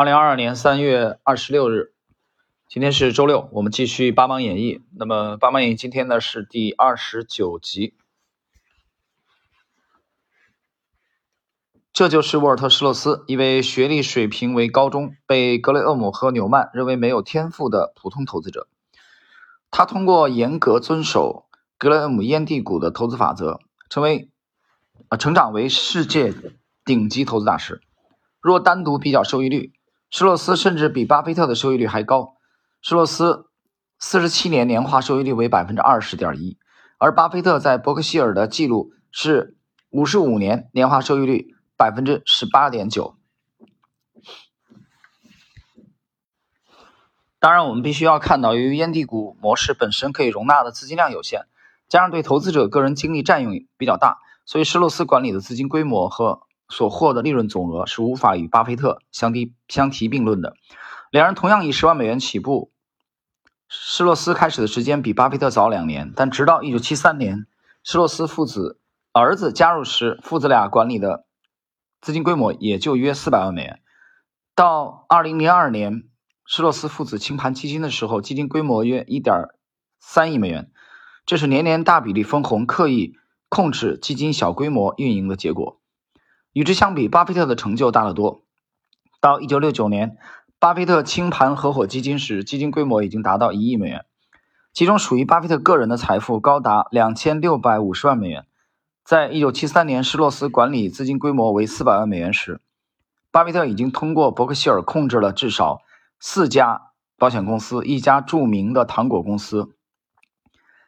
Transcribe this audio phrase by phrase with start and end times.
[0.00, 1.92] 二零二二年三月二十六日，
[2.66, 4.76] 今天是周六，我们继续《八芒演义》。
[4.96, 7.92] 那么，《八芒演义》今天呢是第二十九集。
[11.92, 18.68] 这就是沃尔特·施洛斯，一位学历水平为高中、被格雷厄姆和纽曼认为没有天赋的普通投资者。
[19.70, 21.44] 他通过严格遵守
[21.76, 23.60] 格雷厄姆烟蒂股的投资法则，
[23.90, 24.30] 成为
[25.10, 26.32] 啊成长为世界
[26.86, 27.82] 顶级投资大师。
[28.40, 29.74] 若单独比较收益率，
[30.10, 32.34] 施洛斯甚至比巴菲特的收益率还高。
[32.82, 33.46] 施洛斯
[33.98, 36.58] 四十七年年化收益率为百分之二十点一，
[36.98, 39.56] 而巴菲特在伯克希尔的记录是
[39.88, 41.54] 五十五年年化收益率。
[41.80, 43.16] 百分之十八点九。
[47.38, 51.46] 当然，我们必须要看到，由于烟蒂股模式本身可以容纳的资金量有限，
[51.88, 60.56] 加上对投资者个人精力占用比较大，所以施洛斯管理的资金规模和所获的利润总额是无法与巴菲特相提相提并论的。
[61.10, 62.72] 两人同样以十万美元起步，
[63.68, 67.46] 施洛斯开始的时间比巴菲特早两年，但直到一九七三年，
[67.82, 68.80] 施洛斯父子
[69.12, 71.26] 儿子加入时，父子俩管理的。
[72.00, 73.82] 资金规模也就约四百万美元。
[74.54, 76.04] 到二零零二年，
[76.46, 79.48] 施洛斯父子清盘基金的时候，基金规模约一点
[79.98, 80.70] 三亿美元。
[81.26, 83.16] 这是年年大比例分红、刻意
[83.48, 85.79] 控制基金小规模运营的结果。
[86.52, 88.42] 与之相比，巴菲特的成就大得多。
[89.20, 90.16] 到一九六九年，
[90.58, 94.04] 巴菲特清盘合伙基金时，基金规模已经达到一亿美元，
[94.72, 98.46] 其中属于巴菲特个人的财富高达两千六百五十万美元。
[99.04, 102.60] 在一九七三年，施洛斯管理资金规模为四百万美元时，
[103.30, 105.82] 巴菲特已经通过伯克希尔控制了至少
[106.18, 109.74] 四家保险公司、一家著名的糖果公司、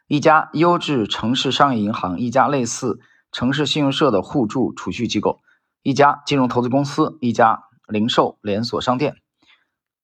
[0.09, 2.99] 一家优质城市商业银行、一家类似
[3.31, 5.42] 城市信用社的互助储蓄机构、
[5.83, 9.17] 一家金融投资公司、一家零售连锁商店、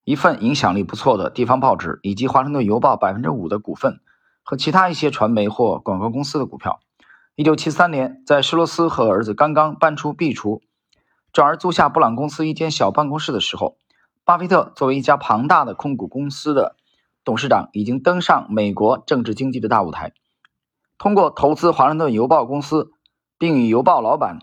[0.02, 4.00] 一份影响力不错的地方报纸，以及华盛顿邮报百分之五的股份
[4.42, 6.80] 和其他一些传媒或广告公司的股票。
[7.36, 10.60] 一九七三年，在施罗斯和儿子刚刚搬出壁橱，
[11.32, 13.76] 转而租下布朗公司一间小办公室的时候，
[14.24, 16.74] 巴菲特作为一家庞大的控股公司的
[17.22, 20.12] 董事长，已经登上美国政治经济的大舞台。
[20.98, 22.90] 通过投资华盛顿邮报公司，
[23.38, 24.40] 并与邮报老板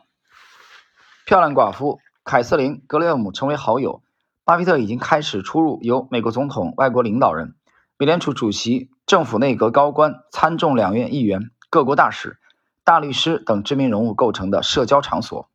[1.25, 4.03] 漂亮寡妇凯瑟琳·格雷厄姆成为好友，
[4.44, 7.56] 巴菲特已经开始出入由美国总统、外国领导人、
[7.97, 12.38] 美联储主席、政府内阁高官、参众两院议员、各国大使。
[12.84, 15.50] 大律师等知名人物构成的社交场所，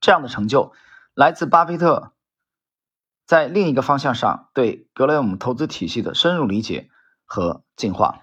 [0.00, 0.70] 这样的成就
[1.12, 2.12] 来自巴菲特
[3.26, 6.88] 在另一个方向上对格雷厄姆投资体系的深入理解
[7.24, 8.20] 和进化。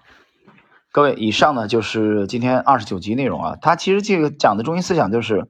[0.90, 3.58] 各位，以上呢就是今天二十九集内容啊。
[3.60, 5.46] 他其实这个讲的中心思想就是，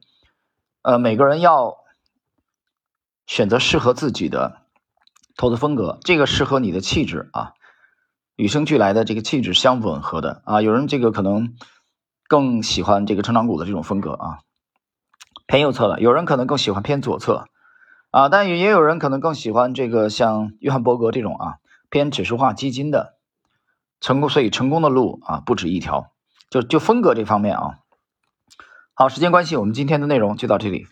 [0.81, 1.77] 呃，每个人要
[3.25, 4.61] 选择适合自己的
[5.35, 7.53] 投资风格，这个适合你的气质啊，
[8.35, 10.61] 与生俱来的这个气质相吻合的啊。
[10.61, 11.55] 有人这个可能。
[12.31, 14.39] 更喜欢这个成长股的这种风格啊，
[15.47, 17.49] 偏右侧的，有人可能更喜欢偏左侧
[18.09, 21.55] 啊，但也有人可能更喜欢这个像约翰伯格这种啊
[21.89, 23.17] 偏指数化基金的
[23.99, 26.13] 成功，所以成功的路啊不止一条，
[26.49, 27.79] 就就风格这方面啊。
[28.93, 30.85] 好，时间关系，我们今天的内容就到这里。